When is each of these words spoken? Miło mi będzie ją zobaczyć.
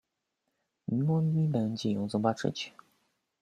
Miło 0.87 1.21
mi 1.21 1.47
będzie 1.47 1.91
ją 1.91 2.09
zobaczyć. 2.09 2.73